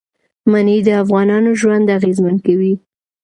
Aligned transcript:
منی 0.51 0.77
د 0.87 0.89
افغانانو 1.03 1.51
ژوند 1.61 1.87
اغېزمن 1.97 2.35
کوي. 2.45 2.73